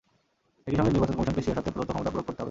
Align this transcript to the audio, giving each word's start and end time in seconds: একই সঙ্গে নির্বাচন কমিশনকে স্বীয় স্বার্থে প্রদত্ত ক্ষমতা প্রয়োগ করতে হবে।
একই 0.67 0.77
সঙ্গে 0.77 0.93
নির্বাচন 0.93 1.15
কমিশনকে 1.17 1.41
স্বীয় 1.43 1.55
স্বার্থে 1.55 1.73
প্রদত্ত 1.73 1.89
ক্ষমতা 1.93 2.11
প্রয়োগ 2.11 2.25
করতে 2.27 2.31
হবে। 2.31 2.39